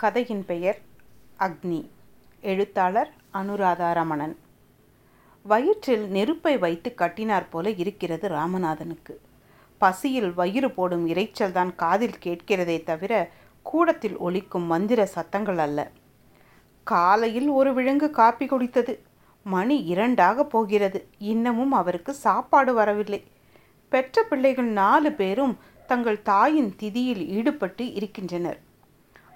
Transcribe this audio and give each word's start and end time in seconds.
கதையின் 0.00 0.44
பெயர் 0.44 0.78
அக்னி. 1.38 1.88
எழுத்தாளர் 2.40 3.12
அனுராதா 3.34 3.92
ரமணன். 3.92 4.38
வயிற்றில் 5.42 6.08
நெருப்பை 6.08 6.58
வைத்து 6.58 6.94
கட்டினார் 6.94 7.48
போல 7.48 7.70
இருக்கிறது 7.70 8.28
ராமநாதனுக்கு. 8.28 9.16
பசியில் 9.78 10.34
வயிறு 10.34 10.70
போடும் 10.70 11.08
இரைச்சல்தான் 11.08 11.74
காதில் 11.74 12.18
கேட்கிறதே 12.24 12.82
தவிர 12.82 13.30
கூடத்தில் 13.62 14.16
ஒலிக்கும் 14.16 14.62
மந்திர 14.62 15.06
சத்தங்கள் 15.06 15.58
அல்ல. 15.58 15.90
காலையில் 16.84 17.48
ஒரு 17.48 17.74
விழுங்கு 17.74 18.10
காப்பி 18.10 18.46
குடித்தது. 18.46 18.98
மணி 19.44 19.76
இரண்டாக 19.76 20.44
போகிறது. 20.44 21.08
இன்னமும் 21.18 21.72
அவருக்கு 21.72 22.14
சாப்பாடு 22.14 22.74
வரவில்லை. 22.74 23.24
பெற்ற 23.88 24.22
பிள்ளைகள் 24.22 24.66
நாலு 24.66 25.12
பேரும் 25.12 25.58
தங்கள் 25.86 26.22
தாயின் 26.22 26.74
திதியில் 26.78 27.26
ஈடுபட்டு 27.26 27.92
இருக்கின்றனர். 27.92 28.68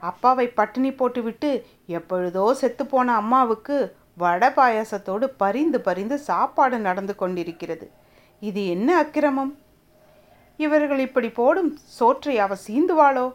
அப்பாவை 0.05 0.47
பட்டினி 0.49 0.93
போட்டுவிட்டு 0.93 1.51
எப்பொழுதோ 1.87 2.45
செத்துப்போன 2.61 3.15
அம்மாவுக்கு 3.15 3.77
வடை 4.17 4.49
பாயாசத்தோடு 4.49 5.27
பரிந்து 5.37 5.81
பரிந்து 5.81 6.19
சாப்பாடு 6.19 6.79
நடந்து 6.79 7.15
கொண்டிருக்கிறது. 7.15 7.87
இது 8.41 8.67
என்ன 8.67 8.89
அக்கிரமம்? 8.97 9.53
இவர்கள் 10.57 10.99
இப்படி 10.99 11.31
போடும் 11.31 11.71
சோற்றை 11.99 12.39
அவ 12.39 12.57
சீந்துவாளோ? 12.67 13.27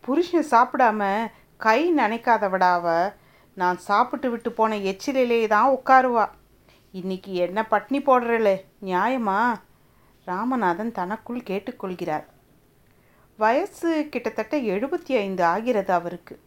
புருஷன் 0.00 0.50
சாப்பிடாம 0.50 1.30
கை 1.56 1.80
நினைக்காதவடாவ? 1.96 3.14
நான் 3.54 3.78
சாப்பிட்டு 3.78 4.30
விட்டு 4.30 4.52
போன 4.52 4.76
எச்சிலே 4.90 5.46
தான் 5.46 5.70
உட்காருவா. 5.70 6.26
இன்னைக்கு 6.92 7.34
என்ன 7.34 7.66
பட்னி 7.70 8.00
போடுறல 8.06 8.50
நியாயமா? 8.82 9.38
ராமநாதன் 10.26 10.92
தனக்குள் 10.92 11.48
கேட்டுக்கொள்கிறார். 11.50 12.26
வயசு 13.38 14.06
கிட்டத்தட்ட 14.10 14.56
எழுபத்தி 14.56 15.12
ஐந்து 15.12 15.44
ஆகிறது 15.44 15.92
அவருக்கு. 15.92 16.40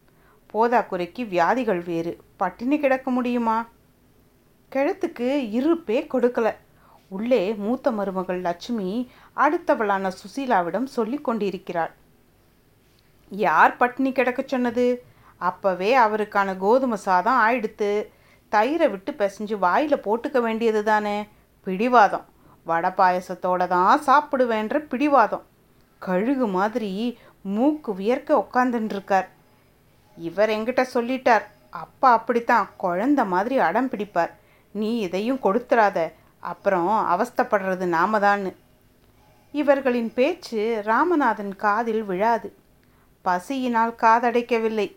போதாக்குறைக்கு 0.54 1.27
வியாதிகள் 1.27 1.81
வேறு. 1.81 2.17
பட்டினி 2.38 2.80
கிடக்க 2.80 3.11
முடியுமா? 3.11 3.67
கிழத்துக்கு 4.75 5.52
இருப்பே 5.52 6.08
கொடுக்கல. 6.14 6.56
உள்ளே 7.08 7.53
மூத்த 7.53 7.92
மருமகள் 7.92 8.42
லட்சுமி 8.42 9.09
அடுத்தவளான 9.36 10.11
சுசீலாவிடம் 10.11 10.83
சொல்லி 10.83 11.17
கொண்டிருக்கிறாள். 11.17 11.92
யார் 13.30 13.78
பட்டினி 13.78 14.11
கிடக்க 14.11 14.44
சொன்னது? 14.45 15.03
அப்பவே 15.38 15.98
அவருக்கான 15.98 16.58
கோதுமை 16.58 16.98
சாதம் 16.98 17.39
ஆயிடுத்து. 17.42 18.08
தயிரை 18.52 18.89
விட்டு 18.89 19.11
பிசைஞ்சு 19.11 19.58
வாயில் 19.58 19.98
போட்டுக்க 19.98 20.42
வேண்டியது 20.42 20.83
தானே 20.83 21.28
பிடிவாதம். 21.64 22.26
வடை 22.64 22.89
பாயசத்தோட 22.89 23.67
தான் 23.67 24.02
சாப்பிடுவேன்ற 24.05 24.78
பிடிவாதம். 24.78 25.50
கழுகு 26.05 26.47
மாதிரி 26.47 26.91
மூக்கு 27.55 27.91
வியர்க்க 27.95 28.31
உட்காந்துருக்கார் 28.44 29.27
இவர் 30.17 30.49
எங்கிட்ட 30.49 30.83
சொல்லிட்டார் 30.93 31.45
அப்பா 31.69 32.11
அப்படித்தான் 32.11 32.69
குழந்த 32.83 33.21
மாதிரி 33.25 33.58
அடம் 33.58 33.89
பிடிப்பார். 33.89 34.33
நீ 34.71 34.89
இதையும் 34.97 35.43
கொடுத்துடாத 35.43 35.99
அப்புறம் 36.39 36.89
அவஸ்தப்படுறது 37.13 37.85
நாம 37.95 38.19
தான்னு 38.19 38.52
இவர்களின் 39.53 40.11
பேச்சு 40.13 40.61
ராமநாதன் 40.85 41.53
காதில் 41.55 42.03
விழாது. 42.03 42.49
பசியினால் 43.25 43.93
காதடைக்கவில்லை. 44.02 44.88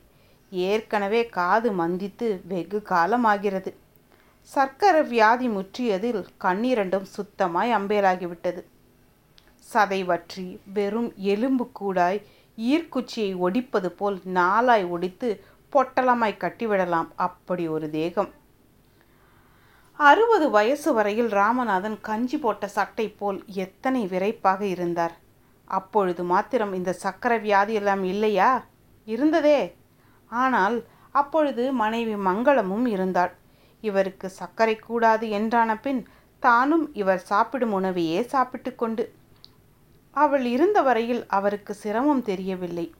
ஏற்கனவே 0.50 1.22
காது 1.38 1.72
மந்தித்து 1.72 2.28
வெகு 2.48 2.78
காலமாகிறது. 2.88 3.70
சர்க்கரை 4.50 5.02
வியாதி 5.02 5.48
முற்றியதில் 5.48 6.22
கண்ணீரண்டும் 6.44 7.06
சுத்தமாய் 7.16 7.72
அம்பேலாகிவிட்டது 7.78 8.62
சதை 9.72 10.00
வற்றி 10.04 10.46
வெறும் 10.72 11.10
எலும்பு 11.32 11.64
கூடாய் 11.72 12.18
ஈர்க்குச்சியை 12.58 13.30
ஒடிப்பது 13.36 13.88
போல் 13.98 14.16
நாளாய் 14.38 14.84
ஒடித்து 14.84 15.28
பொட்டலமாய் 15.72 16.40
கட்டிவிடலாம் 16.42 17.08
அப்படி 17.26 17.64
ஒரு 17.68 17.86
தேகம். 17.90 18.30
அறுபது 19.98 20.46
வயசு 20.50 20.92
வரையில் 20.92 21.30
ராமநாதன் 21.30 22.00
கஞ்சி 22.00 22.38
போட்ட 22.38 22.66
சட்டை 22.68 23.06
போல் 23.08 23.38
எத்தனை 23.64 24.02
விரைப்பாக 24.06 24.60
இருந்தார்? 24.66 25.14
அப்பொழுது 25.70 26.22
மாத்திரம் 26.24 26.72
இந்த 26.72 26.92
சக்கரை 27.02 27.38
வியாதி 27.40 27.74
எல்லாம் 27.74 28.02
இல்லையா? 28.04 28.50
இருந்ததே. 29.06 29.60
ஆனால் 30.30 30.76
அப்பொழுது 31.10 31.64
மனைவி 31.72 32.14
மங்களமும் 32.28 32.86
இருந்தாள். 32.86 33.32
இவருக்கு 33.80 34.26
சர்க்கரை 34.30 34.76
கூடாது 34.78 35.26
என்றான 35.28 35.70
பின் 35.80 36.02
தானும் 36.42 36.86
இவர் 36.94 37.22
சாப்பிடும் 37.28 37.72
உணவையே 37.72 38.20
சாப்பிட்டு 38.22 38.74
கொண்டு 38.74 39.04
அவள் 40.14 40.44
இருந்த 40.44 40.82
வரையில் 40.82 41.26
அவருக்கு 41.28 41.74
சிரமம் 41.74 42.22
தெரியவில்லை. 42.22 42.94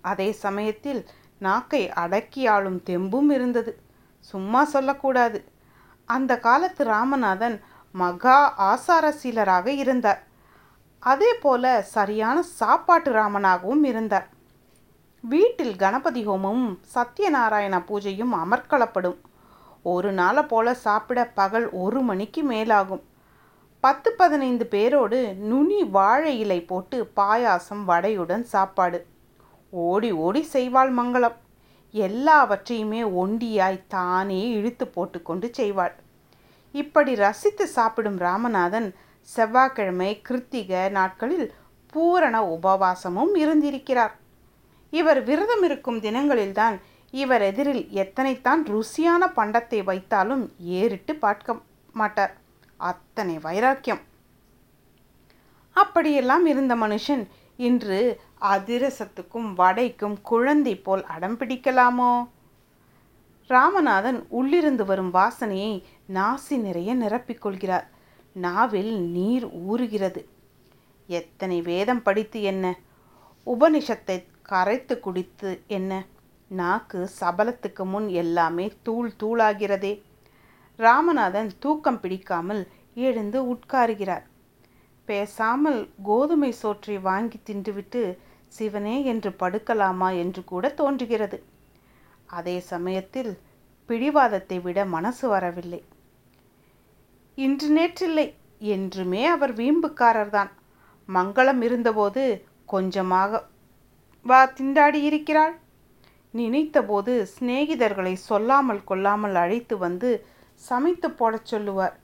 அதே 0.00 0.32
சமயத்தில் 0.32 1.08
நாக்கை 1.38 1.90
அடக்கி 1.90 2.46
ஆளும் 2.46 2.82
தெம்பும் 2.86 3.30
இருந்தது. 3.30 3.80
சும்மா 4.18 4.64
சொல்லக்கூடாது. 4.64 5.44
அந்த 6.04 6.38
காலத்து 6.38 6.84
ராமநாதன் 6.84 7.60
மகா 7.92 8.38
ஆசாரசீலராக 8.58 9.66
இருந்தார். 9.66 10.26
அதே 10.98 11.34
போல 11.34 11.82
சரியான 11.82 12.42
சாப்பாட்டு 12.42 13.12
ராமனாகவும் 13.12 13.84
இருந்தார். 13.84 14.28
வீட்டில் 15.20 15.76
கணபதி 15.76 16.28
ஹோமமும் 16.28 16.78
சத்யநாராயண 16.94 17.78
பூஜையும் 17.88 18.34
அமர்க்களப்படும். 18.42 19.18
ஒரு 19.82 20.12
நாளை 20.12 20.42
போல 20.42 20.74
சாப்பிட 20.74 21.24
பகல் 21.24 21.70
ஒரு 21.70 22.00
மணிக்கு 22.00 22.50
மேலாகும். 22.50 23.02
பத்து 23.80 24.12
பதினைந்து 24.12 24.66
பேரோடு 24.66 25.34
நுனி 25.34 25.84
வாழை 25.84 26.38
இலை 26.38 26.62
போட்டு 26.62 27.12
பாயாசம் 27.16 27.84
வடையுடன் 27.86 28.42
சாப்பாடு. 28.42 29.06
ஓடி 29.70 30.12
ஓடி 30.12 30.48
செய்வாள் 30.52 30.90
மங்களம். 30.98 31.36
எல்லாவற்றையுமே 31.92 33.02
ஒண்டியாய் 33.02 33.78
தானே 33.88 34.48
இழுத்து 34.48 34.88
போட்டுக்கொண்டு 34.88 35.50
செய்வாள். 35.58 35.94
இப்படி 36.72 37.14
ரசித்து 37.14 37.66
சாப்பிடும் 37.66 38.18
ராமநாதன் 38.18 38.94
செவ்வாய்க்கிழமை 39.22 40.22
கிருத்திக 40.28 40.90
நாட்களில் 40.90 41.52
பூரண 41.86 42.42
உபவாசமும் 42.58 43.34
இருந்திருக்கிறார். 43.34 44.14
இவர் 44.90 45.22
விரதம் 45.22 45.62
இருக்கும் 45.62 46.00
தினங்களில்தான் 46.00 46.76
இவர் 47.10 47.42
எதிரில் 47.42 47.84
எத்தனைத்தான் 48.02 48.62
ருசியான 48.74 49.22
பண்டத்தை 49.36 49.80
வைத்தாலும் 49.90 50.44
ஏறிட்டு 50.58 51.14
பார்க்க 51.14 51.56
மாட்டார். 51.92 52.34
அத்தனை 52.80 53.38
வைராக்கியம். 53.38 54.02
அப்படியெல்லாம் 55.76 56.46
இருந்த 56.46 56.74
மனுஷன் 56.76 57.24
இன்று 57.56 57.98
அதிரசத்துக்கும் 58.40 59.48
வடைக்கும் 59.56 60.16
குழந்தை 60.22 60.74
போல் 60.76 61.04
அடம் 61.04 61.38
பிடிக்கலாமோ? 61.38 62.12
ராமநாதன் 63.50 64.18
உள்ளிருந்து 64.28 64.84
வரும் 64.84 65.14
வாசனையை 65.14 65.72
நாசி 66.14 66.56
நிறைய 66.58 66.96
நிரப்பிக்கொள்கிறார் 66.96 67.86
நாவில் 68.32 68.92
நீர் 69.10 69.46
ஊறுகிறது. 69.70 70.22
எத்தனை 71.06 71.62
வேதம் 71.62 72.02
படித்து 72.02 72.42
என்ன? 72.42 72.78
உபனிஷத்தை 73.46 74.16
கரைத்து 74.42 75.00
குடித்து 75.00 75.62
என்ன? 75.66 76.04
நாக்கு 76.48 77.10
சபலத்துக்கு 77.20 77.84
முன் 77.84 78.08
எல்லாமே 78.08 78.66
தூள் 78.82 79.12
தூளாகிறதே. 79.22 79.92
ராமநாதன் 80.84 81.50
தூக்கம் 81.58 82.00
பிடிக்காமல் 82.02 82.62
எழுந்து 83.06 83.38
உட்காருகிறார். 83.52 84.24
பேசாமல் 85.08 85.80
கோதுமை 86.02 86.50
சோற்றை 86.60 86.96
வாங்கி 87.08 87.38
தின்றுவிட்டு 87.48 88.02
சிவனே 88.48 88.96
என்று 89.04 89.30
படுக்கலாமா 89.42 90.08
என்று 90.22 90.42
கூட 90.44 90.68
தோன்றுகிறது. 90.80 91.38
அதே 92.36 92.56
சமயத்தில் 92.72 93.32
பிடிவாதத்தை 93.88 94.58
விட 94.60 94.78
மனசு 94.94 95.24
வரவில்லை. 95.28 95.80
இன்று 97.38 97.68
நேற்றில்லை 97.76 98.26
என்றுமே 98.74 99.22
அவர் 99.34 99.52
வீம்புக்காரர்தான். 99.52 100.50
மங்களம் 101.08 101.62
இருந்தபோது 101.68 102.24
கொஞ்சமாக 102.72 103.40
வா 104.26 104.40
திண்டாடி 104.56 105.00
இருக்கிறாள் 105.02 105.54
நினைத்தபோது 106.34 107.12
சிநேகிதர்களை 107.34 108.12
சொல்லாமல் 108.28 108.82
கொள்ளாமல் 108.84 109.36
அழைத்து 109.42 109.74
வந்து 109.78 110.10
சமைத்து 110.68 111.10
போடச் 111.10 111.46
சொல்லுவார். 111.46 112.00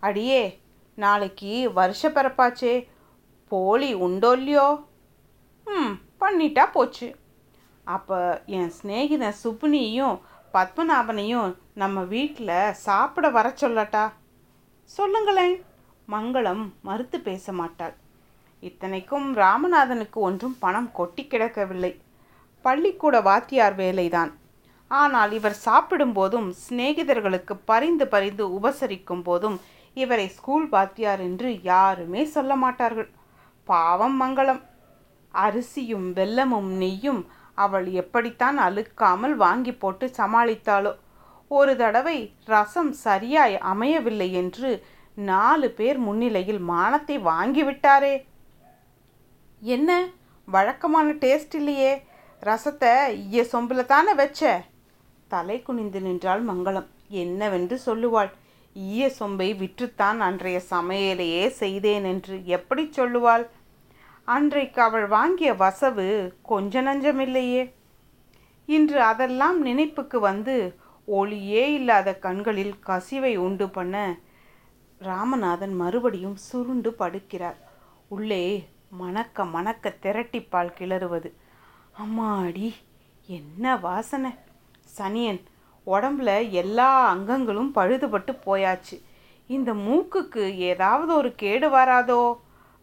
அடியே 0.00 0.60
நாளைக்கு 0.94 1.72
வருஷ 1.72 2.08
பிறப்பாச்சே. 2.08 2.88
போலி 3.48 3.94
உண்டோ 3.94 4.32
இல்லையோ? 4.32 4.84
ம் 5.64 5.92
பண்ணிட்டா 6.20 6.70
போச்சு. 6.72 7.16
அப்போ 7.84 8.42
என் 8.46 8.72
சிநேகிதன் 8.82 9.34
சுப்புனியும் 9.44 10.20
பத்மநாபனையும் 10.52 11.56
நம்ம 11.74 12.02
வீட்டில் 12.02 12.72
சாப்பிட 12.72 13.30
வர 13.30 13.54
சொல்லட்டா? 13.60 14.12
சொல்லுங்களேன். 14.84 15.64
மங்களம் 16.08 16.70
மறுத்து 16.82 17.20
பேச 17.20 17.52
மாட்டாள். 17.52 17.94
இத்தனைக்கும் 18.60 19.36
ராமநாதனுக்கு 19.36 20.12
ஒன்றும் 20.12 20.56
பணம் 20.58 20.92
கொட்டி 20.92 21.22
கிடக்கவில்லை. 21.22 22.00
பள்ளிக்கூட 22.60 23.20
வாத்தியார் 23.20 23.76
வேலைதான். 23.76 24.32
ஆனால் 24.88 25.32
இவர் 25.32 25.56
சாப்பிடும்போதும் 25.64 26.54
சிநேகிதர்களுக்கு 26.68 27.58
பரிந்து 27.64 28.06
பரிந்து 28.06 28.48
உபசரிக்கும் 28.48 29.22
போதும் 29.22 29.60
இவரை 29.94 30.28
ஸ்கூல் 30.28 30.68
வாத்தியார் 30.68 31.20
என்று 31.20 31.62
யாருமே 31.62 32.24
சொல்ல 32.24 32.56
மாட்டார்கள். 32.56 33.10
பாவம் 33.64 34.22
மங்களம். 34.22 34.62
அரிசியும் 35.32 36.14
வெல்லமும் 36.14 36.70
நெய்யும் 36.78 37.26
அவள் 37.54 37.86
எப்படித்தான் 37.90 38.58
அழுக்காமல் 38.58 39.34
வாங்கி 39.34 39.72
போட்டு 39.72 40.10
சமாளித்தாளோ? 40.16 40.96
ஒரு 41.48 41.76
தடவை 41.76 42.32
ரசம் 42.44 42.92
சரியாய் 42.92 43.58
அமையவில்லை 43.58 44.32
என்று 44.32 44.84
நாலு 45.14 45.70
பேர் 45.70 45.98
முன்னிலையில் 45.98 46.58
மானத்தை 46.58 47.18
வாங்கிவிட்டாரே. 47.18 48.24
என்ன? 49.60 50.06
வழக்கமான 50.44 51.12
டேஸ்ட் 51.12 51.54
இல்லையே. 51.54 52.04
ரசத்தை 52.42 53.14
ஈய 53.14 53.42
சொம்பில் 53.52 53.86
தானே 53.86 54.14
வச்ச? 54.14 54.62
தலை 55.28 55.62
குனிந்து 55.62 56.00
நின்றாள் 56.00 56.44
மங்களம். 56.44 56.86
என்னவென்று 57.08 57.80
சொல்லுவாள்? 57.86 58.30
ஈய 58.74 59.12
சொம்பை 59.18 59.48
விற்றுத்தான் 59.56 60.18
அன்றைய 60.18 60.62
சமையலையே 60.70 61.48
செய்தேன் 61.48 62.04
என்று 62.04 62.46
எப்படி 62.46 62.90
சொல்லுவாள்? 62.96 63.46
அன்றைக்கு 64.24 64.82
அவள் 64.82 65.06
வாங்கிய 65.06 65.52
வசவு 65.52 66.06
கொஞ்ச 66.42 66.82
நஞ்சமில்லையே. 66.82 67.72
இன்று 68.66 69.02
அதெல்லாம் 69.02 69.66
நினைப்புக்கு 69.66 70.20
வந்து 70.20 70.78
ஒளியே 71.04 71.72
இல்லாத 71.72 72.14
கண்களில் 72.14 72.74
கசிவை 72.86 73.36
உண்டு 73.36 73.68
பண்ண 73.68 74.16
ராமநாதன் 75.00 75.74
மறுபடியும் 75.76 76.36
சுருண்டு 76.36 76.94
படுக்கிறார். 76.98 77.58
உள்ளே 78.08 78.68
மணக்க 78.90 79.44
மணக்க 79.44 79.94
திரட்டிப்பால் 80.02 80.74
கிளறுவது. 80.78 81.30
அம்மாடி 81.98 82.72
என்ன 83.26 83.76
வாசனை? 83.76 84.30
சனியன் 84.96 85.42
உடம்புல 85.86 86.50
எல்லா 86.50 87.14
அங்கங்களும் 87.14 87.70
பழுதுபட்டு 87.74 88.32
போயாச்சு. 88.46 88.96
இந்த 89.46 89.74
மூக்குக்கு 89.74 90.56
ஏதாவது 90.56 91.14
ஒரு 91.14 91.34
கேடு 91.34 91.68
வராதோ? 91.68 92.38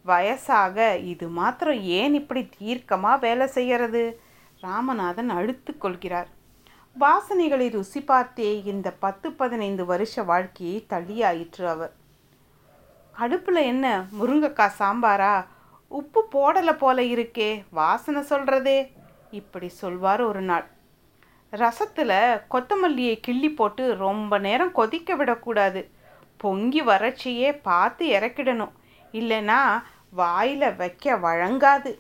வயசாக 0.06 1.04
இது 1.04 1.28
மாத்திரம் 1.28 1.82
ஏன் 1.82 2.14
இப்படி 2.14 2.50
தீர்க்கமாக 2.62 3.20
வேலை 3.20 3.48
செய்கிறது 3.48 4.20
ராமநாதன் 4.62 5.30
அழுத்து 5.30 5.78
கொள்கிறார். 5.78 6.28
வாசனைகளை 7.00 7.72
ருசி 7.72 8.02
பார்த்தே 8.02 8.64
இந்த 8.64 8.92
பத்து 8.92 9.32
பதினைந்து 9.32 9.86
வருஷ 9.86 10.24
வாழ்க்கையை 10.24 10.86
தள்ளியாயிற்று 10.90 11.66
அவர். 11.66 11.94
அடுப்பில் 13.12 13.56
என்ன? 13.56 14.06
முருங்கைக்காய் 14.20 14.80
சாம்பாரா? 14.80 15.46
உப்பு 15.88 16.22
போடலை 16.32 16.78
போல 16.78 17.02
இருக்கே 17.02 17.64
வாசனை 17.70 18.22
சொல்கிறதே 18.22 18.92
இப்படி 19.32 19.68
சொல்வார் 19.70 20.22
ஒரு 20.22 20.42
நாள். 20.42 20.68
ரசத்தில் 21.56 22.42
கொத்தமல்லியை 22.52 23.20
கிள்ளி 23.20 23.50
போட்டு 23.50 23.96
ரொம்ப 23.96 24.38
நேரம் 24.38 24.72
கொதிக்க 24.72 25.16
விடக்கூடாது. 25.16 25.90
பொங்கி 26.38 26.84
வறட்சியே 26.84 27.60
பார்த்து 27.62 28.08
இறக்கிடணும். 28.08 28.72
இல்லைன்னா 29.12 29.84
வாயில் 30.10 30.76
வைக்க 30.76 31.18
வழங்காது. 31.18 32.00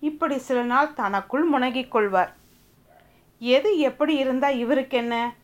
இப்படி 0.00 0.38
சில 0.38 0.62
நாள் 0.62 0.92
தனக்குள் 0.92 1.44
முனகிக் 1.44 1.90
கொள்வார். 1.90 2.36
எது 3.38 3.78
எப்படி 3.78 4.14
இருந்தால் 4.14 4.58
இவருக்கு 4.58 4.96
என்ன? 4.96 5.34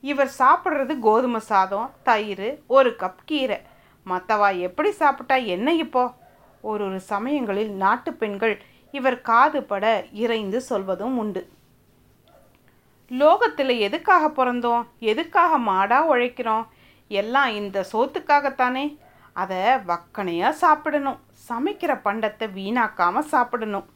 இவர் 0.00 0.30
சாப்பிட்றது 0.38 0.98
கோதுமை 0.98 1.40
சாதம் 1.40 1.90
தயிர் 2.02 2.60
ஒரு 2.66 2.90
கப் 2.98 3.24
கீரை. 3.24 3.60
மற்றவா 4.06 4.58
எப்படி 4.58 4.90
சாப்பிட்டா 4.90 5.34
என்ன 5.34 5.74
இப்போ? 5.74 6.12
ஒரு 6.60 6.84
ஒரு 6.84 7.00
சமயங்களில் 7.00 7.70
நாட்டு 7.70 8.12
பெண்கள் 8.12 8.62
இவர் 8.90 9.20
காது 9.20 9.62
பட 9.62 10.04
இறைந்து 10.12 10.60
சொல்வதும் 10.60 11.18
உண்டு. 11.18 11.48
லோகத்தில் 13.10 13.74
எதுக்காக 13.78 14.28
பிறந்தோம்? 14.28 14.86
எதுக்காக 14.98 15.58
மாடாக 15.58 16.10
உழைக்கிறோம்? 16.14 16.66
எல்லாம் 17.08 17.48
இந்த 17.48 17.86
சோத்துக்காகத்தானே? 17.92 18.98
அதை 19.32 19.56
வக்கனையாக 19.56 20.50
சாப்பிடணும். 20.50 21.18
சமைக்கிற 21.48 21.92
பண்டத்தை 22.04 22.46
வீணாக்காமல் 22.54 23.30
சாப்பிடணும். 23.34 23.86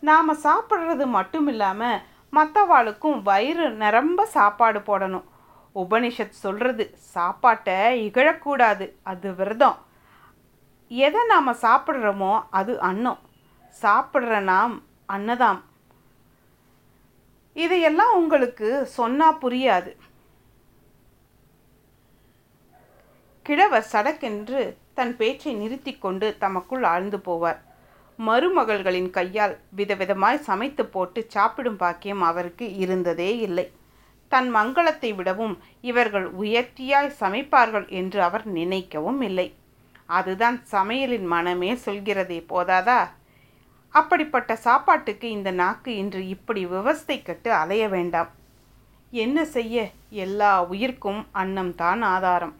நாம் 0.00 0.36
சாப்பிட்றது 0.42 1.06
மட்டும் 1.06 1.46
இல்லாமல் 1.46 2.02
மற்றவாளுக்கும் 2.32 3.22
வயிறு 3.22 3.70
நிரம்ப 3.70 4.26
சாப்பாடு 4.26 4.78
போடணும். 4.78 5.24
உபனிஷத் 5.74 6.40
சொல்கிறது 6.44 6.94
சாப்பாட்டை 6.98 8.10
இகழக்கூடாது. 8.10 8.90
அது 9.02 9.34
விரதம். 9.34 9.78
எதை 10.88 11.20
நாம் 11.26 11.48
சாப்பிட்றோமோ 11.48 12.42
அது 12.50 12.80
அன்னம். 12.80 13.18
சாப்பிட்ற 13.82 14.40
நாம் 14.40 14.82
அன்னதாம். 15.12 15.60
இதையெல்லாம் 17.54 18.14
உங்களுக்கு 18.14 18.68
சொன்னால் 18.86 19.40
புரியாது. 19.42 19.90
கிழவர் 23.42 23.90
சடக்கென்று 23.92 24.60
தன் 24.94 25.16
பேச்சை 25.16 25.52
நிறுத்தி 25.54 25.92
கொண்டு 25.98 26.36
தமக்குள் 26.38 26.82
ஆழ்ந்து 26.82 27.18
போவார். 27.18 27.60
மருமகள்களின் 28.18 29.10
கையால் 29.10 29.54
விதவிதமாய் 29.76 30.46
சமைத்து 30.48 30.84
போட்டு 30.86 31.20
சாப்பிடும் 31.28 31.76
பாக்கியம் 31.76 32.22
அவருக்கு 32.22 32.66
இருந்ததே 32.74 33.30
இல்லை. 33.38 33.66
தன் 34.28 34.54
மங்களத்தை 34.54 35.10
விடவும் 35.14 35.54
இவர்கள் 35.80 36.26
உயர்த்தியாய் 36.42 37.16
சமைப்பார்கள் 37.20 37.88
என்று 37.88 38.22
அவர் 38.22 38.44
நினைக்கவும் 38.52 39.20
இல்லை. 39.22 39.48
அதுதான் 40.06 40.56
சமையலின் 40.72 41.26
மனமே 41.32 41.72
சொல்கிறதே 41.86 42.38
போதாதா? 42.52 43.00
அப்படிப்பட்ட 43.92 44.56
சாப்பாட்டுக்கு 44.56 45.30
இந்த 45.30 45.50
நாக்கு 45.50 45.96
இன்று 45.96 46.28
இப்படி 46.28 46.66
விவஸ்தை 46.66 47.22
கட்டு 47.22 47.52
அலைய 47.52 47.88
வேண்டாம். 47.88 48.30
என்ன 49.10 49.44
செய்ய? 49.44 49.90
எல்லா 50.10 50.64
உயிர்க்கும் 50.64 51.26
அன்னம்தான் 51.34 52.02
ஆதாரம். 52.14 52.54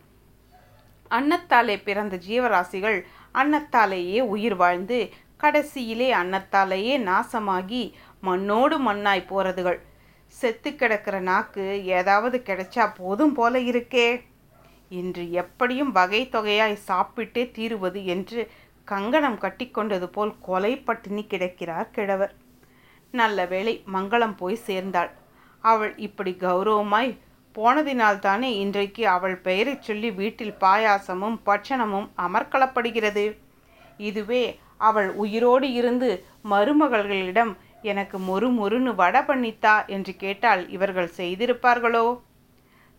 அன்னத்தாலே 1.10 1.82
பிறந்த 1.84 2.18
ஜீவராசிகள் 2.28 2.98
அன்னத்தாலேயே 3.34 4.20
உயிர் 4.20 4.56
வாழ்ந்து 4.56 4.98
கடைசியிலே 5.40 6.08
அன்னத்தாலேயே 6.20 6.94
நாசமாகி 6.98 7.92
மண்ணோடு 8.20 8.78
மண்ணாய் 8.78 9.28
போகிறதுகள் 9.30 9.80
செத்து 10.26 10.74
கிடக்கிற 10.74 11.20
நாக்கு 11.20 11.64
ஏதாவது 11.84 12.42
கிடைச்சா 12.46 12.84
போதும் 12.96 13.32
போல 13.32 13.58
இருக்கே. 13.58 14.22
இன்று 14.88 15.32
எப்படியும் 15.32 15.92
வகை 15.92 16.28
தொகையாய் 16.32 16.76
சாப்பிட்டே 16.88 17.50
தீருவது 17.50 18.04
என்று 18.04 18.40
கங்கணம் 18.88 19.38
கட்டிக்கொண்டது 19.38 20.06
போல் 20.06 20.32
கொலை 20.40 20.72
பட்டினி 20.78 21.22
கிடக்கிறார் 21.26 21.90
கிழவர். 21.90 22.32
நல்ல 23.14 23.46
வேளை 23.46 23.74
மங்களம் 23.92 24.36
போய் 24.36 24.64
சேர்ந்தாள். 24.68 25.10
அவள் 25.64 25.92
இப்படி 25.96 26.32
கௌரவமாய் 26.40 27.12
போனதினால்தானே 27.54 28.50
இன்றைக்கு 28.64 29.02
அவள் 29.08 29.36
பெயரைச் 29.36 29.82
சொல்லி 29.82 30.10
வீட்டில் 30.10 30.54
பாயாசமும் 30.60 31.38
பட்சணமும் 31.46 32.08
அமர்க்களப்படுகிறது 32.16 33.24
இதுவே 33.96 34.44
அவள் 34.88 35.10
உயிரோடு 35.14 35.72
இருந்து 35.72 36.08
மருமகள்களிடம் 36.50 37.52
எனக்கு 37.82 38.18
மொறு 38.18 38.48
மொறுன்னு 38.58 38.92
வட 38.94 39.16
பண்ணித்தா 39.22 39.74
என்று 39.86 40.12
கேட்டால் 40.16 40.62
இவர்கள் 40.68 41.10
செய்திருப்பார்களோ? 41.16 42.04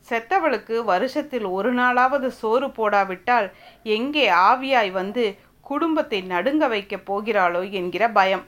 செத்தவளுக்கு 0.08 0.75
வருஷத்தில் 0.84 1.46
ஒரு 1.46 1.74
நாளாவது 1.74 2.27
சோறு 2.39 2.67
போடாவிட்டால் 2.67 3.48
எங்கே 3.84 4.25
ஆவியாய் 4.50 4.91
வந்து 4.91 5.24
குடும்பத்தை 5.70 6.20
நடுங்க 6.22 6.67
வைக்கப் 6.67 7.05
போகிறாளோ 7.10 7.62
என்கிற 7.70 8.03
பயம். 8.10 8.46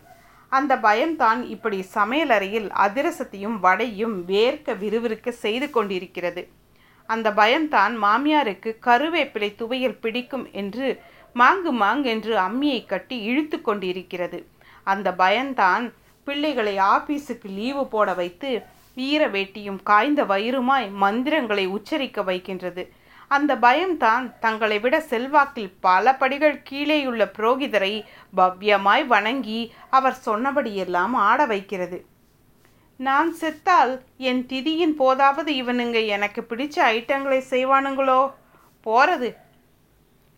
அந்த 0.52 0.74
பயம்தான் 0.78 1.42
இப்படி 1.48 1.80
சமையலறையில் 1.94 2.68
அதிரசத்தையும் 2.86 3.58
வடையும் 3.60 4.16
வேர்க்க 4.28 4.78
விறுவிறுக்க 4.84 5.30
செய்து 5.44 5.68
கொண்டிருக்கிறது. 5.70 6.44
அந்த 7.10 7.28
பயம்தான் 7.34 7.94
மாமியாருக்கு 8.04 8.70
கருவேப்பிலை 8.88 9.50
துவையல் 9.62 10.00
பிடிக்கும் 10.00 10.46
என்று 10.52 10.88
மாங்கு 11.36 11.72
மாங்கென்று 11.82 12.34
அம்மியை 12.48 12.86
கட்டி 12.86 13.18
இழுத்து 13.22 13.58
கொண்டிருக்கிறது. 13.62 14.40
அந்த 14.84 15.08
பயம்தான் 15.14 15.86
பிள்ளைகளை 16.28 16.76
ஆபீஸுக்கு 16.78 17.50
லீவு 17.58 17.84
போட 17.88 18.14
வைத்து 18.14 18.52
ஈர 19.08 19.22
வேட்டியும் 19.28 19.80
காய்ந்த 19.84 20.22
வயிறுமாய் 20.24 20.88
மந்திரங்களை 21.04 21.66
உச்சரிக்க 21.68 22.24
வைக்கின்றது. 22.24 22.84
அந்த 23.28 23.58
பயம்தான் 23.58 24.40
தங்களை 24.40 24.80
விட 24.80 25.00
செல்வாக்கில் 25.00 25.74
பல 25.80 26.16
படிகள் 26.16 26.64
கீழேயுள்ள 26.70 27.32
புரோகிதரை 27.38 28.06
பவ்யமாய் 28.38 29.06
வணங்கி 29.06 29.74
அவர் 29.90 30.18
சொன்னபடியெல்லாம் 30.26 31.14
ஆட 31.14 31.46
வைக்கிறது. 31.46 32.06
நான் 32.98 33.36
செத்தால் 33.42 34.02
என் 34.18 34.46
திதியின் 34.46 34.96
போதாவது 34.96 35.54
இவனுங்க 35.54 36.08
எனக்கு 36.08 36.46
பிடிச்ச 36.50 36.78
ஐட்டங்களை 36.78 37.42
செய்வானுங்களோ? 37.50 38.34
போறது. 38.86 39.36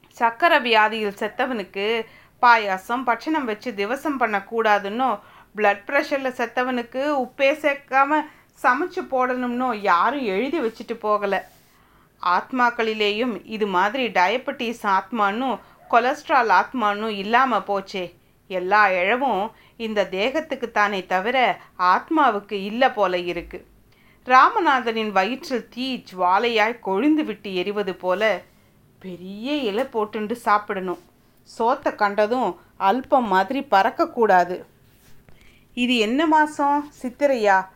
சக்கர 0.09 0.59
வியாதியில் 0.59 1.19
செத்தவனுக்கு 1.19 2.05
பாயாசம் 2.41 3.03
பட்சணம் 3.03 3.45
வச்சு 3.45 3.71
திவசம் 3.71 4.19
பண்ணக்கூடாதுன்னோ? 4.19 5.19
பிளட் 5.55 5.83
ப்ரெஷரில் 5.87 6.37
செத்தவனுக்கு 6.39 7.27
உப்பே 7.27 7.51
சேர்க்காம 7.55 8.21
சமைச்சு 8.63 9.07
போடணும்னோ? 9.11 9.75
யாரும் 9.75 10.23
எழுதி 10.23 10.59
வச்சுட்டு 10.59 10.97
போகலை. 11.01 11.41
ஆத்மாக்களிலேயும் 12.21 13.45
இது 13.45 13.67
மாதிரி 13.67 14.07
டயபெட்டிஸ் 14.07 14.81
ஆத்மானும் 14.81 15.59
கொலஸ்ட்ரால் 15.89 16.49
ஆத்மானும் 16.49 17.07
இல்லாமல் 17.07 17.61
போச்சே. 17.61 18.13
எல்லா 18.47 18.89
இழவும் 18.89 19.51
இந்த 19.77 20.05
தேகத்துக்கு 20.05 20.71
தானே 20.71 21.05
தவிர 21.05 21.59
ஆத்மாவுக்கு 21.77 22.53
இல்லை 22.53 22.89
போல 22.89 23.17
இருக்கு. 23.17 23.67
ராமநாதனின் 24.25 25.11
வயிற்றில் 25.11 25.69
தீ 25.69 26.03
ஜுவாலையாய் 26.11 26.83
கொழுந்து 26.85 27.23
விட்டு 27.23 27.53
எரிவது 27.53 27.93
போல 27.93 28.41
பெரிய 28.99 29.55
இலை 29.55 29.83
போட்டுண்டு 29.83 30.31
சாப்பிடணும். 30.31 30.99
சோத்தை 31.59 31.95
கண்டதும் 31.95 32.59
அல்பம் 32.77 33.27
மாதிரி 33.27 33.65
பறக்கக்கூடாது 33.71 34.63
இது 35.73 35.97
என்ன 35.97 36.27
மாதம் 36.27 36.91
சித்திரையா? 37.01 37.67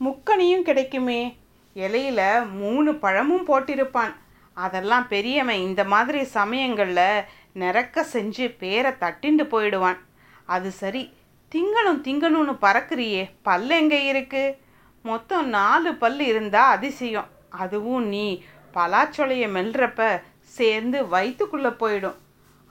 முக்கனியும் 0.00 0.62
கிடைக்குமே. 0.62 1.37
இலையில 1.74 2.50
மூணு 2.52 2.94
பழமும் 2.94 3.46
போட்டிருப்பான். 3.46 4.14
அதெல்லாம் 4.54 5.08
பெரியவன் 5.08 5.56
இந்த 5.56 5.84
மாதிரி 5.84 6.24
சமயங்களில் 6.24 7.24
நிறக்க 7.54 8.06
செஞ்சு 8.12 8.54
பேரை 8.58 8.90
தட்டிண்டு 8.90 9.44
போயிடுவான். 9.44 9.98
அது 10.44 10.70
சரி 10.70 11.12
திங்களும் 11.54 12.02
திங்கணும்னு 12.02 12.56
பறக்குறியே 12.60 13.30
பல் 13.42 13.70
எங்கே 13.70 14.04
இருக்கு? 14.04 14.58
மொத்தம் 15.02 15.48
நாலு 15.48 15.94
பல் 15.94 16.20
இருந்தால் 16.20 16.70
அதிசயம். 16.70 17.28
அதுவும் 17.48 18.06
நீ 18.06 18.42
பலாச்சொலையை 18.74 19.46
மெல்றப்ப 19.56 20.22
சேர்ந்து 20.40 21.08
வயிற்றுக்குள்ளே 21.08 21.68
போயிடும். 21.68 22.18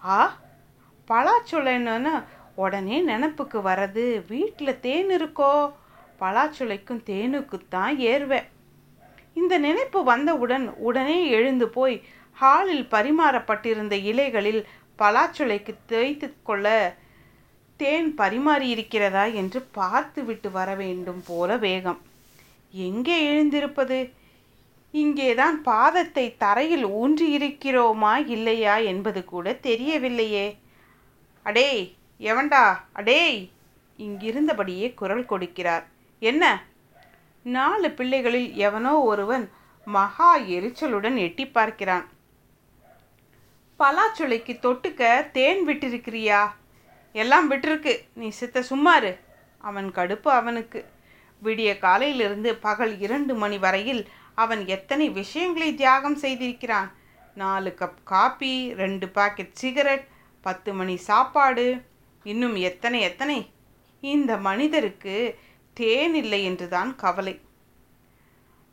ஆ 0.06 0.38
பலாச்சொலைன்னு 1.08 2.24
உடனே 2.56 3.08
நினப்புக்கு 3.08 3.60
வர்றது 3.62 4.26
வீட்டில் 4.28 4.80
தேன் 4.80 5.08
இருக்கோ? 5.08 5.74
பலாச்சொலைக்கும் 6.20 7.04
தேனுக்குத்தான் 7.06 7.96
ஏறுவேன். 8.12 8.48
இந்த 9.38 9.58
நினைப்பு 9.58 10.04
வந்தவுடன் 10.04 10.66
உடனே 10.80 11.20
எழுந்து 11.30 11.68
போய் 11.70 11.96
ஹாலில் 12.38 12.88
பரிமாறப்பட்டிருந்த 12.92 13.96
இலைகளில் 14.04 14.62
பலாச்சுளைக்கு 15.00 15.74
தேய்த்து 15.86 16.28
கொள்ள 16.44 16.68
தேன் 17.80 18.10
பரிமாறியிருக்கிறதா 18.18 19.34
என்று 19.34 19.60
பார்த்துவிட்டு 19.72 20.50
வர 20.52 20.70
வேண்டும் 20.76 21.22
போல 21.26 21.58
வேகம். 21.58 22.00
எங்கே 22.74 23.18
எழுந்திருப்பது? 23.28 24.00
இங்கேதான் 24.94 25.58
பாதத்தை 25.64 26.26
தரையில் 26.38 26.86
ஊன்றியிருக்கிறோமா 26.88 28.28
இல்லையா 28.28 28.78
என்பது 28.92 29.22
கூட 29.26 29.52
தெரியவில்லையே. 29.64 30.48
அடேய் 31.46 31.84
எவன்டா? 32.20 32.64
அடேய்! 32.94 33.40
இங்கிருந்தபடியே 34.00 34.94
குரல் 34.94 35.30
கொடுக்கிறார். 35.30 35.86
என்ன? 36.22 36.44
நாலு 37.56 37.90
பிள்ளைகளில் 37.90 38.54
எவனோ 38.54 38.94
ஒருவன் 39.00 39.52
மகா 39.86 40.38
எரிச்சலுடன் 40.38 41.18
எட்டி 41.18 41.48
பார்க்கிறான். 41.48 42.06
பலாச்சுளைக்கு 43.80 44.54
தொட்டுக்க 44.66 45.32
தேன் 45.32 45.68
விட்டிருக்கிறியா? 45.68 46.42
எல்லாம் 47.12 47.52
விட்டிருக்கு. 47.52 47.94
நீ 48.14 48.30
சித்த 48.30 48.64
சும்மாரு 48.70 49.12
அவன் 49.58 49.88
கடுப்பு 49.92 50.28
அவனுக்கு. 50.28 50.80
விடிய 51.44 51.78
காலையிலிருந்து 51.78 52.56
பகல் 52.56 53.00
இரண்டு 53.00 53.36
மணி 53.36 53.58
வரையில் 53.58 54.04
அவன் 54.34 54.66
எத்தனை 54.66 55.10
விஷயங்களை 55.10 55.76
தியாகம் 55.76 56.18
செய்திருக்கிறான்? 56.18 56.90
நாலு 57.36 57.76
கப் 57.80 58.00
காபி 58.04 58.74
ரெண்டு 58.74 59.10
பாக்கெட் 59.10 59.54
சிகரெட் 59.54 60.08
பத்து 60.42 60.74
மணி 60.74 60.96
சாப்பாடு 60.96 61.66
இன்னும் 62.24 62.56
எத்தனை 62.70 63.00
எத்தனை? 63.02 63.40
இந்த 64.02 64.38
மனிதருக்கு 64.38 65.16
தேன் 65.80 66.16
இல்லை 66.16 66.40
என்றுதான் 66.44 66.92
கவலை. 66.96 67.36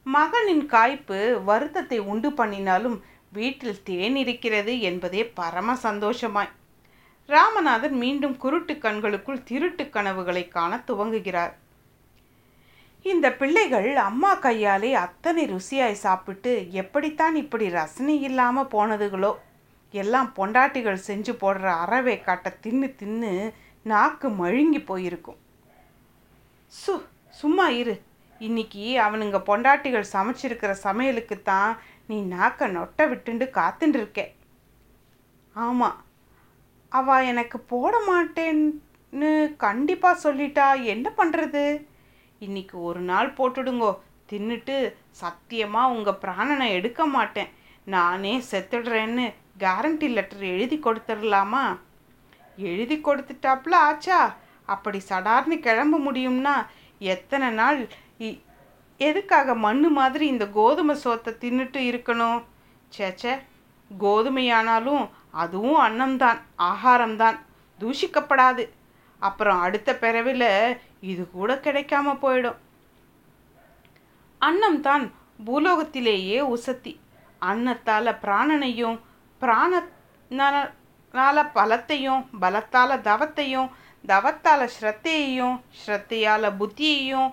மகனின் 0.07 0.65
காய்ப்பு 0.67 1.19
வருத்தத்தை 1.45 1.99
உண்டு 2.13 2.31
பண்ணினாலும் 2.33 2.97
வீட்டில் 3.33 3.83
தேன் 3.83 4.17
இருக்கிறது 4.17 4.73
என்பதே 4.81 5.23
பரம 5.39 5.77
சந்தோஷமாய். 5.87 6.53
ராமநாதன் 7.29 7.97
மீண்டும் 8.03 8.37
குருட்டு 8.37 8.75
கண்களுக்குள் 8.79 9.45
திருட்டு 9.45 9.85
கனவுகளை 9.91 10.43
காண 10.49 10.73
துவங்குகிறார். 10.89 11.55
இந்த 13.05 13.27
பிள்ளைகள் 13.33 13.89
அம்மா 14.09 14.33
கையாலே 14.35 14.91
அத்தனை 14.95 15.43
ருசியாய் 15.47 16.03
சாப்பிட்டு 16.05 16.53
எப்படித்தான் 16.83 17.35
இப்படி 17.35 17.67
ரசனை 17.71 18.15
இல்லாமல் 18.23 18.71
போனதுகளோ? 18.75 19.33
எல்லாம் 19.95 20.31
பொண்டாட்டிகள் 20.37 21.05
செஞ்சு 21.09 21.33
போடுற 21.43 21.67
அறவை 21.83 22.17
காட்ட 22.21 22.57
தின்னு 22.63 22.89
தின்னு 23.01 23.33
நாக்கு 23.87 24.29
மழுங்கி 24.41 24.81
போயிருக்கும். 24.85 25.41
சு 26.81 26.93
சும்மா 27.41 27.67
இரு. 27.81 27.95
இன்னைக்கு 28.39 28.85
அவனுங்க 29.05 29.39
பொண்டாட்டிகள் 29.49 30.13
சமைச்சிருக்கிற 30.13 30.73
சமையலுக்கு 30.87 31.37
தான் 31.43 31.71
நீ 32.07 32.17
நாக்க 32.35 32.69
நொட்டை 32.77 33.05
விட்டுண்டு 33.11 33.47
காத்துட்டு 33.59 34.25
ஆமாம் 35.57 35.99
அவ 36.89 37.17
எனக்கு 37.25 37.59
போட 37.73 37.95
மாட்டேன்னு 38.11 39.31
கண்டிப்பாக 39.57 40.23
சொல்லிட்டா 40.25 40.67
என்ன 40.95 41.07
பண்ணுறது 41.17 41.65
இன்னைக்கு 42.39 42.77
ஒரு 42.83 43.01
நாள் 43.11 43.37
போட்டுடுங்கோ. 43.39 43.93
தின்னுட்டு 44.31 44.77
சத்தியமாக 45.23 45.95
உங்கள் 45.95 46.21
பிராணனை 46.23 46.67
எடுக்க 46.79 47.07
மாட்டேன். 47.07 47.51
நானே 47.95 48.35
செத்துடுறேன்னு 48.51 49.27
கேரண்டி 49.63 50.09
லெட்டர் 50.17 50.45
எழுதி 50.55 50.77
கொடுத்துடலாமா? 50.79 51.65
எழுதி 52.71 52.97
கொடுத்துட்டாப்புல 52.97 53.75
ஆச்சா? 53.89 54.21
அப்படி 54.67 55.03
சடார்னு 55.09 55.59
கிளம்ப 55.61 55.99
முடியும்னா 55.99 56.67
எத்தனை 56.99 57.49
நாள்? 57.51 57.89
இ- 58.19 58.43
எதுக்காக 58.99 59.55
மண்ணு 59.55 59.89
மாதிரி 59.89 60.27
இந்த 60.27 60.49
கோதுமை 60.49 60.97
சோத்தை 61.05 61.37
தின்னுட்டு 61.37 61.93
இருக்கணும்? 61.93 62.45
சேச்சே 62.99 63.39
கோதுமையானாலும் 64.01 65.11
அதுவும் 65.31 65.83
அன்னம்தான் 65.83 66.41
ஆகாரம்தான். 66.59 67.39
தூஷிக்கப்படாது. 67.81 68.69
அப்புறம் 69.19 69.61
அடுத்த 69.61 69.99
பிறவில 70.01 70.77
இது 71.01 71.31
கூட 71.31 71.55
கிடைக்காம 71.55 72.19
போயிடும். 72.23 72.57
அன்னம் 74.39 74.81
தான் 74.81 75.13
பூலோகத்திலேயே 75.47 76.41
உசத்தி. 76.41 77.01
அன்னத்தால் 77.39 78.07
பிராணனையும் 78.07 79.01
பிராணனால 79.41 80.71
பலத்தையும் 81.55 82.27
பலத்தால 82.41 83.01
தவத்தையும் 83.01 83.71
தவத்தால் 84.07 84.69
ஸ்ரத்தையையும் 84.81 85.61
ஸ்ரத்தையால் 85.87 86.57
புத்தியையும் 86.57 87.31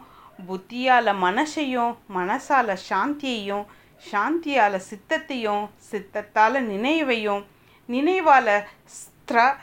புத்தியால் 0.48 1.12
மனசையும் 1.24 1.98
மனசால் 2.16 2.78
சாந்தியையும் 2.90 3.66
சாந்தியால் 4.12 4.82
சித்தத்தையும் 4.90 5.70
சித்தத்தால் 5.92 6.68
நினைவையும் 6.70 7.44
நினைவால் 7.90 8.54
ஸ்திர 8.96 9.56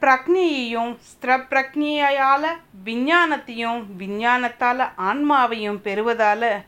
பிரக்னியையும் 0.00 0.98
ஸ்திர 1.08 1.36
பிரக்ஞையால 1.50 2.46
விஞ்ஞானத்தையும் 2.84 3.84
விஞ்ஞானத்தால் 3.98 4.82
ஆன்மாவையும் 4.96 5.78
பெறுவதால் 5.78 6.64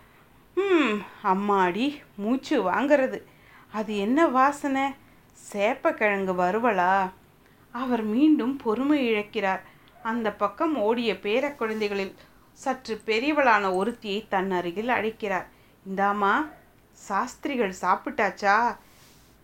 ம் 0.54 0.94
அம்மாடி 1.24 2.00
மூச்சு 2.16 2.70
வாங்கிறது. 2.70 3.22
அது 3.72 3.98
என்ன 3.98 4.26
வாசனை? 4.26 4.94
சேப்பக்கிழங்கு 5.52 6.34
வறுவலா? 6.34 7.10
அவர் 7.72 8.02
மீண்டும் 8.02 8.56
பொறுமை 8.56 9.12
இழக்கிறார். 9.12 9.60
அந்த 10.02 10.32
பக்கம் 10.32 10.76
ஓடிய 10.76 11.12
பேர 11.12 11.56
குழந்தைகளில் 11.56 12.14
சற்று 12.52 13.00
பெரியவளான 13.06 13.74
ஒருத்தியை 13.74 14.24
தன் 14.28 14.50
அருகில் 14.50 14.88
அழைக்கிறார். 14.88 15.48
இந்தாம்மா 15.90 16.48
சாஸ்திரிகள் 16.92 17.74
சாப்பிட்டாச்சா? 17.80 18.76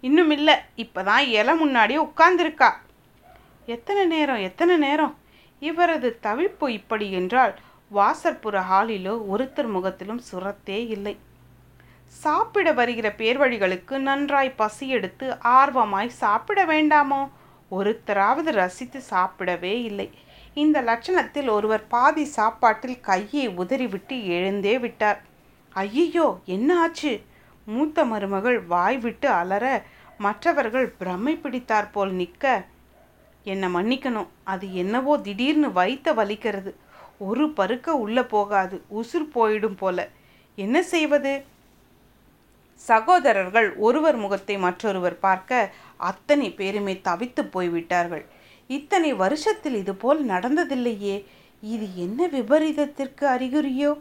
இன்னும் 0.00 0.30
இல்லை 0.30 0.54
இப்பதான் 0.76 1.26
இலை 1.26 1.64
முன்னாடி 1.64 1.98
உட்கார்ந்துருக்கா. 1.98 2.72
எத்தனை 3.66 4.06
நேரம் 4.06 4.36
எத்தனை 4.36 4.76
நேரம்? 4.76 5.18
இவரது 5.60 6.18
தவிப்பு 6.22 6.68
இப்படி 6.68 7.12
என்றால் 7.12 7.58
வாசற்புற 7.94 8.62
ஹாலிலோ 8.72 9.22
ஒருத்தர் 9.36 9.68
முகத்திலும் 9.68 10.22
சுரத்தே 10.32 10.86
இல்லை. 10.88 11.18
சாப்பிட 12.06 12.72
வருகிற 12.72 13.14
பேர்வழிகளுக்கு 13.18 13.98
நன்றாய் 13.98 14.50
பசி 14.50 14.88
எடுத்து 14.88 15.36
ஆர்வமாய் 15.42 16.06
சாப்பிட 16.06 16.66
வேண்டாமோ? 16.66 17.30
ஒருத்தராவது 17.70 18.50
ரசித்து 18.50 19.02
சாப்பிடவே 19.10 19.72
இல்லை. 19.82 20.10
இந்த 20.54 20.80
லட்சணத்தில் 20.80 21.48
ஒருவர் 21.48 21.86
பாதி 21.86 22.24
சாப்பாட்டில் 22.24 23.00
கையை 23.00 23.48
உதறிவிட்டு 23.48 24.16
எழுந்தே 24.16 24.80
விட்டார். 24.80 25.22
ஐயையோ 25.68 26.40
என்ன 26.44 26.80
ஆச்சு? 26.80 27.22
மூத்த 27.66 28.04
மருமகள் 28.04 28.60
வாய் 28.60 28.98
விட்டு 28.98 29.28
அலற 29.28 29.82
மற்றவர்கள் 30.18 30.88
பிரமை 30.88 31.36
பிடித்தாற்போல் 31.36 32.10
நிற்க. 32.10 32.64
என்னை 33.44 33.74
மன்னிக்கணும். 33.74 34.28
அது 34.44 34.74
என்னவோ 34.74 35.18
திடீர்னு 35.18 35.72
வைத்த 35.72 36.12
வலிக்கிறது. 36.12 36.74
ஒரு 37.18 37.46
பருக்க 37.46 37.88
உள்ளே 37.88 38.22
போகாது. 38.22 38.84
உசுர் 38.94 39.26
போயிடும் 39.34 39.76
போல. 39.76 40.08
என்ன 40.54 40.82
செய்வது? 40.82 41.44
சகோதரர்கள் 42.74 43.76
ஒருவர் 43.76 44.16
முகத்தை 44.16 44.58
மற்றொருவர் 44.58 45.18
பார்க்க 45.18 45.74
அத்தனை 45.96 46.50
பேருமே 46.50 47.00
தவித்து 47.04 47.42
போய்விட்டார்கள். 47.42 48.24
இத்தனை 48.66 49.14
வருஷத்தில் 49.14 49.74
இதுபோல் 49.74 50.26
நடந்ததில்லையே. 50.26 51.24
இது 51.62 51.96
என்ன 51.96 52.26
விபரீதத்திற்கு 52.26 53.26
அறிகுறியோ? 53.26 54.00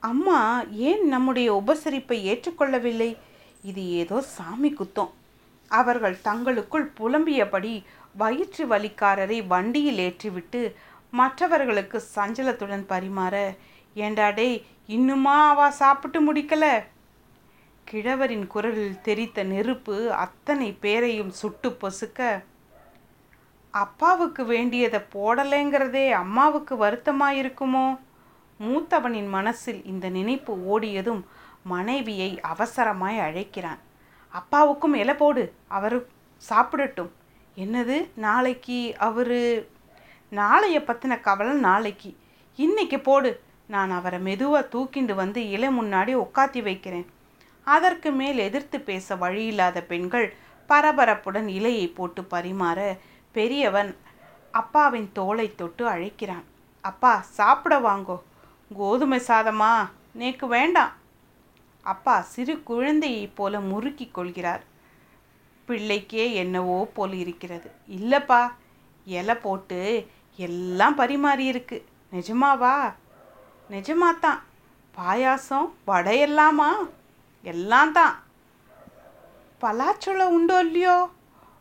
அம்மா 0.00 0.64
ஏன் 0.70 1.08
நம்முடைய 1.08 1.62
உபசரிப்பை 1.66 2.18
ஏற்றுக்கொள்ளவில்லை? 2.32 3.16
இது 3.62 3.90
ஏதோ 3.90 4.20
சாமி 4.20 4.72
குத்தம். 4.72 5.10
அவர்கள் 5.68 6.20
தங்களுக்குள் 6.22 6.92
புலம்பியபடி 7.00 7.82
வயிற்று 8.16 8.66
வலிக்காரரை 8.66 9.46
வண்டியில் 9.46 9.98
ஏற்றிவிட்டு 9.98 10.74
மற்றவர்களுக்கு 11.10 12.02
சஞ்சலத்துடன் 12.14 12.84
பரிமாற 12.88 13.56
ஏண்டாடே 13.94 14.62
இன்னுமா 14.86 15.48
அவா 15.48 15.70
சாப்பிட்டு 15.70 16.34
முடிக்கலை? 16.34 16.82
கிழவரின் 17.88 18.46
குரலில் 18.46 19.00
தெரித்த 19.00 19.42
நெருப்பு 19.42 20.12
அத்தனை 20.12 20.72
பேரையும் 20.72 21.30
சுட்டு 21.30 21.68
பொசுக்க 21.80 22.44
அப்பாவுக்கு 23.74 24.44
வேண்டியதை 24.44 25.00
போடலைங்கிறதே 25.14 26.10
அம்மாவுக்கு 26.10 26.76
வருத்தமாக 26.76 27.38
இருக்குமோ 27.42 27.98
மூத்தவனின் 28.60 29.28
மனசில் 29.28 29.80
இந்த 29.84 30.08
நினைப்பு 30.08 30.52
ஓடியதும் 30.74 31.22
மனைவியை 31.62 32.40
அவசரமாய் 32.52 33.18
அழைக்கிறான். 33.20 33.78
அப்பாவுக்கும் 34.28 34.94
இலை 34.94 35.14
போடு 35.14 35.44
அவர் 35.68 35.98
சாப்பிடட்டும். 36.50 37.10
என்னது 37.56 37.96
நாளைக்கு 38.14 38.94
அவர்? 38.98 39.36
நாளைய 40.30 40.78
பற்றின 40.78 41.20
கவலை 41.20 41.54
நாளைக்கு. 41.68 42.16
இன்னைக்கு 42.56 43.00
போடு. 43.00 43.30
நான் 43.66 43.90
அவரை 43.90 44.18
மெதுவாக 44.18 44.68
தூக்கிண்டு 44.72 45.14
வந்து 45.14 45.50
இலை 45.50 45.68
முன்னாடி 45.68 46.12
உட்காத்தி 46.24 46.62
வைக்கிறேன். 46.62 47.06
அதற்கு 47.68 48.10
மேல் 48.10 48.38
எதிர்த்து 48.38 48.80
பேச 48.80 49.14
வழியில்லாத 49.14 49.80
பெண்கள் 49.80 50.36
பரபரப்புடன் 50.68 51.48
இலையை 51.48 51.94
போட்டு 51.94 52.22
பரிமாற 52.22 52.98
பெரியவன் 53.32 53.96
அப்பாவின் 54.50 55.10
தோலை 55.12 55.54
தொட்டு 55.54 55.86
அழைக்கிறான். 55.86 56.44
அப்பா 56.80 57.20
சாப்பிட 57.20 57.80
வாங்கோ. 57.80 58.20
கோதுமை 58.76 59.22
சாதமா? 59.26 59.88
நேக்கு 60.18 60.46
வேண்டாம். 60.46 60.92
அப்பா 61.82 62.20
சிறு 62.20 62.62
குழந்தையைப் 62.62 63.36
போல 63.36 63.60
முறுக்கி 63.60 64.08
கொள்கிறார். 64.08 64.64
பிள்ளைக்கே 65.66 66.32
என்னவோ 66.32 66.90
போல் 66.94 67.12
இருக்கிறது. 67.12 67.70
இல்லைப்பா 67.88 68.52
இலை 69.04 69.34
போட்டு 69.34 70.06
எல்லாம் 70.36 70.94
பரிமாறி 70.94 71.44
இருக்கு 71.44 71.84
நிஜமாவா? 72.12 72.94
நிஜமாத்தான். 73.70 74.38
பாயாசம் 74.96 75.72
வடையெல்லாமா? 75.86 76.68
எல்லாம் 77.42 77.92
தான். 77.92 78.22
பலாச்சொலை 79.60 80.24
உண்டோ 80.24 80.60
இல்லையோ? 80.60 81.08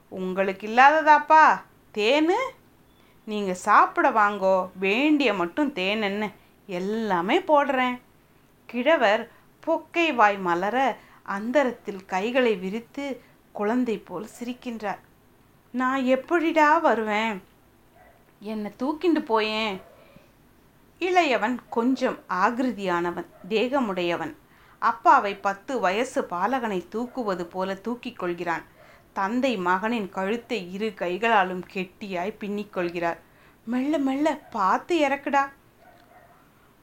உங்களுக்கு 0.10 0.68
இல்லாததாப்பா. 0.68 1.62
தேனு? 1.94 2.36
நீங்கள் 3.24 3.56
சாப்பிட 3.56 4.10
வாங்கோ. 4.10 4.70
வேண்டிய 4.80 5.34
மட்டும் 5.34 5.74
தேனென்னு 5.74 6.34
எல்லாமே 6.66 7.40
போடுறேன். 7.40 8.00
கிழவர் 8.66 9.32
பொக்கை 9.66 10.16
வாய் 10.16 10.38
மலர 10.38 10.98
அந்தரத்தில் 11.24 12.06
கைகளை 12.06 12.56
விரித்து 12.56 13.22
குழந்தை 13.52 13.98
போல் 13.98 14.28
சிரிக்கின்றார். 14.40 15.00
நான் 15.72 16.04
எப்படிடா 16.04 16.78
வருவேன்? 16.78 17.44
என்னை 18.40 18.72
தூக்கிண்டு 18.80 19.20
போயேன். 19.20 19.82
இளையவன் 21.00 21.60
கொஞ்சம் 21.70 22.20
ஆகிருதியானவன் 22.30 23.26
தேகமுடையவன். 23.50 24.36
அப்பாவை 24.80 25.36
பத்து 25.36 25.80
வயசு 25.80 26.22
பாலகனை 26.22 26.88
தூக்குவது 26.96 27.44
போல 27.44 27.76
தூக்கிக் 27.76 28.20
கொள்கிறான். 28.20 28.66
தந்தை 29.14 29.58
மகனின் 29.58 30.10
கழுத்தை 30.10 30.74
இரு 30.74 30.94
கைகளாலும் 30.94 31.64
கெட்டியாய் 31.74 32.40
பின்னிக்கொள்கிறார் 32.40 33.18
மெல்ல 33.66 33.98
மெல்ல 33.98 34.36
பார்த்து 34.50 35.08
இறக்குடா. 35.08 35.44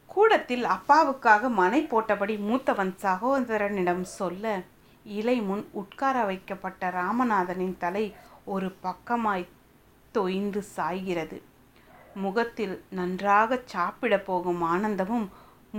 கூடத்தில் 0.06 0.64
அப்பாவுக்காக 0.64 1.48
மனை 1.48 1.86
போட்டபடி 1.90 2.34
மூத்தவன் 2.38 2.92
சகோதரனிடம் 3.02 4.02
சொல்ல 4.02 4.62
இலை 5.04 5.40
முன் 5.40 5.68
உட்கார 5.72 6.24
வைக்கப்பட்ட 6.24 6.90
ராமநாதனின் 6.90 7.76
தலை 7.78 8.14
ஒரு 8.44 8.76
பக்கமாய் 8.82 9.48
தொய்ந்து 10.14 10.60
சாய்கிறது. 10.76 11.38
முகத்தில் 12.14 12.84
நன்றாக 12.90 13.60
சாப்பிட 13.64 14.18
போகும் 14.18 14.62
ஆனந்தமும் 14.62 15.26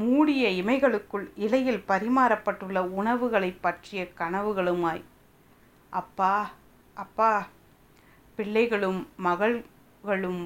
மூடிய 0.01 0.63
இமைகளுக்குள் 0.63 1.25
இலையில் 1.35 1.83
பரிமாறப்பட்டுள்ள 1.87 2.79
உணவுகளை 2.99 3.51
பற்றிய 3.65 4.07
கனவுகளுமாய். 4.17 5.03
அப்பா 5.89 6.33
அப்பா 6.93 7.47
பிள்ளைகளும் 8.35 9.01
மகள்களும் 9.17 10.43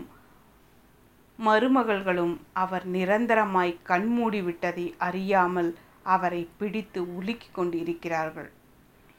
மருமகள்களும் 1.39 2.35
அவர் 2.53 2.85
நிரந்தரமாய் 2.91 3.73
கண்மூடிவிட்டதை 3.87 4.85
அறியாமல் 4.97 5.71
அவரை 6.03 6.49
பிடித்து 6.57 7.01
உலுக்கி 7.15 7.49
கொண்டிருக்கிறார்கள். 7.51 8.49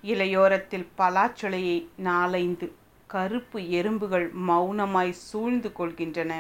இலையோரத்தில் 0.05 0.87
பலாச்சுளையை 0.99 1.79
நாலைந்து 1.97 2.69
கருப்பு 3.07 3.61
எறும்புகள் 3.71 4.29
மௌனமாய் 4.49 5.19
சூழ்ந்து 5.29 5.73
கொள்கின்றன. 5.79 6.33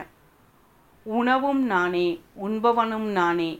உணவும் 1.02 1.62
நானே 1.64 2.08
உண்பவனும் 2.42 3.08
நானே 3.18 3.50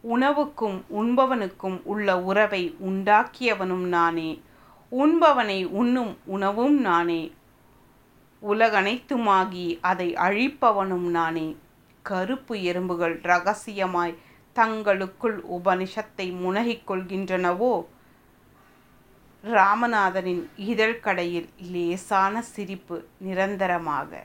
உணவுக்கும் 0.00 0.84
உண்பவனுக்கும் 0.96 1.82
உள்ள 1.82 2.20
உறவை 2.20 2.76
உண்டாக்கியவனும் 2.88 3.86
நானே. 3.88 4.42
உண்பவனை 4.90 5.66
உண்ணும் 5.66 6.18
உணவும் 6.24 6.80
நானே. 6.80 7.32
உலகனைத்துமாகி 8.42 9.78
அதை 9.80 10.14
அழிப்பவனும் 10.14 11.08
நானே. 11.10 11.56
கருப்பு 12.02 12.62
எறும்புகள் 12.62 13.20
ரகசியமாய் 13.20 14.18
தங்களுக்குள் 14.52 15.44
உபனிஷத்தை 15.52 16.38
முனகிக் 16.38 16.90
கொள்கின்றனவோ? 16.90 17.86
ராமநாதனின் 19.44 20.48
இதழ்கடையில் 20.56 21.48
லேசான 21.72 22.42
சிரிப்பு 22.42 23.04
நிரந்தரமாக 23.18 24.24